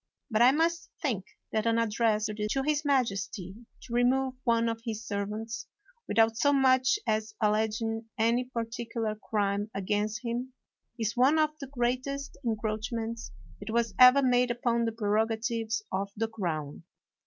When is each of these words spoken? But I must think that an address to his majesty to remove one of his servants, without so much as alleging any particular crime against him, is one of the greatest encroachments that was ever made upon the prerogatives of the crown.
But 0.31 0.41
I 0.41 0.49
must 0.51 0.89
think 0.99 1.25
that 1.51 1.67
an 1.67 1.77
address 1.77 2.25
to 2.25 2.63
his 2.65 2.83
majesty 2.83 3.53
to 3.83 3.93
remove 3.93 4.33
one 4.43 4.67
of 4.67 4.81
his 4.83 5.05
servants, 5.05 5.67
without 6.07 6.37
so 6.37 6.51
much 6.51 6.97
as 7.05 7.35
alleging 7.39 8.09
any 8.17 8.45
particular 8.45 9.13
crime 9.13 9.69
against 9.75 10.23
him, 10.25 10.53
is 10.97 11.15
one 11.15 11.37
of 11.37 11.51
the 11.59 11.67
greatest 11.67 12.35
encroachments 12.43 13.29
that 13.59 13.69
was 13.69 13.93
ever 13.99 14.23
made 14.23 14.49
upon 14.49 14.85
the 14.85 14.91
prerogatives 14.91 15.83
of 15.91 16.09
the 16.17 16.27
crown. 16.27 16.83